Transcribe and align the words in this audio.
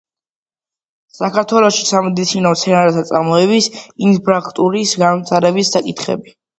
საქართველოში 1.17 1.83
სამედიცინო 1.91 2.55
მცენარეთა 2.55 3.05
წარმოების 3.13 3.71
ინფრასტრუქტურის 3.85 4.99
განვითარების 5.07 5.77
საკითხები. 5.79 6.41